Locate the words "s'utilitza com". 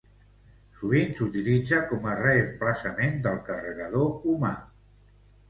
1.19-2.07